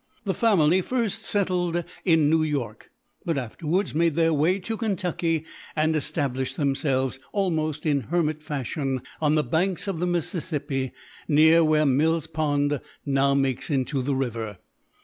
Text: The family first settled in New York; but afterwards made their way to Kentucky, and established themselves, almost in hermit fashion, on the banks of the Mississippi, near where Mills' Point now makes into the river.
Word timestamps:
The 0.23 0.33
family 0.33 0.81
first 0.81 1.21
settled 1.25 1.83
in 2.05 2.27
New 2.27 2.41
York; 2.41 2.89
but 3.23 3.37
afterwards 3.37 3.93
made 3.93 4.15
their 4.15 4.33
way 4.33 4.57
to 4.57 4.75
Kentucky, 4.75 5.45
and 5.75 5.95
established 5.95 6.57
themselves, 6.57 7.19
almost 7.31 7.85
in 7.85 8.01
hermit 8.09 8.41
fashion, 8.41 9.03
on 9.21 9.35
the 9.35 9.43
banks 9.43 9.87
of 9.87 9.99
the 9.99 10.07
Mississippi, 10.07 10.91
near 11.27 11.63
where 11.63 11.85
Mills' 11.85 12.25
Point 12.25 12.73
now 13.05 13.35
makes 13.35 13.69
into 13.69 14.01
the 14.01 14.15
river. 14.15 14.57